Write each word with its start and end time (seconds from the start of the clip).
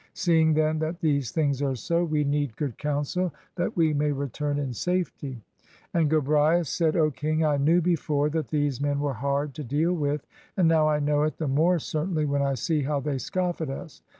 Seeing 0.15 0.55
then 0.55 0.79
that 0.79 0.99
these 0.99 1.29
things 1.29 1.61
are 1.61 1.75
so, 1.75 2.03
we 2.03 2.23
need 2.23 2.55
good 2.55 2.79
counsel 2.79 3.35
that 3.55 3.77
we 3.77 3.93
may 3.93 4.11
return 4.11 4.57
in 4.57 4.73
safety." 4.73 5.43
And 5.93 6.09
Gobryas 6.09 6.69
said," 6.69 6.95
O 6.97 7.11
King, 7.11 7.45
I 7.45 7.57
knew 7.57 7.81
before 7.81 8.27
that 8.31 8.47
these 8.47 8.81
men 8.81 8.99
were 8.99 9.13
hard 9.13 9.53
to 9.53 9.63
deal 9.63 9.93
with; 9.93 10.25
and 10.57 10.67
now 10.67 10.89
I 10.89 10.99
know 10.99 11.21
it 11.21 11.37
the 11.37 11.47
more 11.47 11.77
certainly 11.77 12.25
when 12.25 12.41
I 12.41 12.55
see 12.55 12.81
how 12.81 12.99
they 12.99 13.19
scoff 13.19 13.61
at 13.61 13.69
us. 13.69 14.01